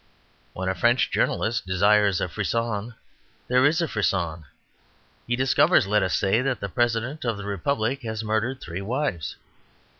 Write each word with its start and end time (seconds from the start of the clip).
When 0.53 0.67
a 0.67 0.73
French 0.73 1.11
journalist 1.11 1.67
desires 1.67 2.19
a 2.21 2.27
frisson 2.27 2.95
there 3.47 3.63
is 3.63 3.83
a 3.83 3.87
frisson; 3.87 4.45
he 5.27 5.35
discovers, 5.35 5.85
let 5.85 6.01
us 6.01 6.15
say, 6.17 6.41
that 6.41 6.59
the 6.59 6.69
President 6.69 7.23
of 7.23 7.37
the 7.37 7.45
Republic 7.45 8.01
has 8.01 8.23
murdered 8.23 8.61
three 8.61 8.81
wives. 8.81 9.35